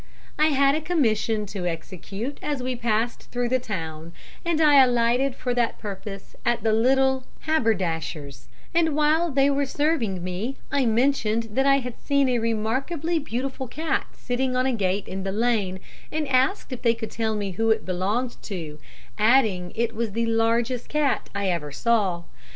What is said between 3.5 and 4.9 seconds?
town, and I